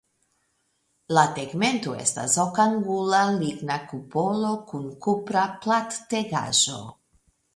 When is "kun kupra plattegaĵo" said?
4.71-6.83